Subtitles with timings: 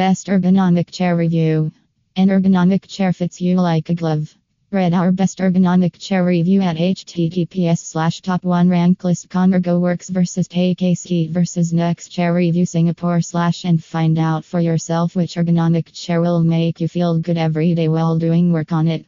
[0.00, 1.70] Best ergonomic chair review.
[2.16, 4.34] An ergonomic chair fits you like a glove.
[4.70, 10.08] Read our best ergonomic chair review at https slash top one rank list Convergo Works
[10.08, 15.92] versus KKC versus Next Chair Review Singapore slash and find out for yourself which ergonomic
[15.92, 19.04] chair will make you feel good every day while doing work on it.